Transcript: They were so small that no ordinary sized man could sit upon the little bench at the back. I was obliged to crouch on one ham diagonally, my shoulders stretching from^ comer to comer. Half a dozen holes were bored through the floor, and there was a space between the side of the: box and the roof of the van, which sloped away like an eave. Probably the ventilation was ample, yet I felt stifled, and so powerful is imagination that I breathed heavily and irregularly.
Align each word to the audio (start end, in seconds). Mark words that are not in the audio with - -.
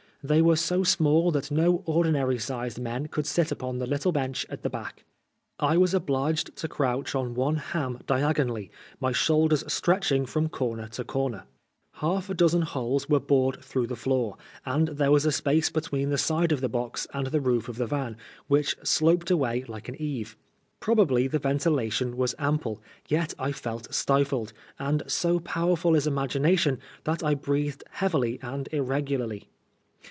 They 0.23 0.43
were 0.43 0.55
so 0.55 0.83
small 0.83 1.31
that 1.31 1.49
no 1.49 1.81
ordinary 1.87 2.37
sized 2.37 2.79
man 2.79 3.07
could 3.07 3.25
sit 3.25 3.51
upon 3.51 3.79
the 3.79 3.87
little 3.87 4.11
bench 4.11 4.45
at 4.51 4.61
the 4.61 4.69
back. 4.69 5.03
I 5.57 5.77
was 5.77 5.95
obliged 5.95 6.55
to 6.57 6.67
crouch 6.67 7.15
on 7.15 7.33
one 7.33 7.55
ham 7.55 7.97
diagonally, 8.05 8.69
my 8.99 9.13
shoulders 9.13 9.63
stretching 9.73 10.27
from^ 10.27 10.51
comer 10.51 10.89
to 10.89 11.03
comer. 11.03 11.45
Half 11.95 12.29
a 12.29 12.35
dozen 12.35 12.61
holes 12.61 13.09
were 13.09 13.19
bored 13.19 13.63
through 13.63 13.87
the 13.87 13.95
floor, 13.95 14.37
and 14.63 14.89
there 14.89 15.09
was 15.09 15.25
a 15.25 15.31
space 15.31 15.71
between 15.71 16.09
the 16.11 16.19
side 16.19 16.51
of 16.51 16.61
the: 16.61 16.69
box 16.69 17.07
and 17.15 17.25
the 17.25 17.41
roof 17.41 17.67
of 17.67 17.77
the 17.77 17.87
van, 17.87 18.15
which 18.45 18.75
sloped 18.83 19.31
away 19.31 19.63
like 19.67 19.89
an 19.89 19.99
eave. 19.99 20.37
Probably 20.79 21.25
the 21.27 21.39
ventilation 21.39 22.15
was 22.15 22.35
ample, 22.37 22.79
yet 23.07 23.33
I 23.39 23.51
felt 23.53 23.91
stifled, 23.91 24.53
and 24.77 25.01
so 25.07 25.39
powerful 25.39 25.95
is 25.95 26.05
imagination 26.05 26.77
that 27.05 27.23
I 27.23 27.33
breathed 27.33 27.83
heavily 27.89 28.37
and 28.43 28.69
irregularly. 28.71 29.47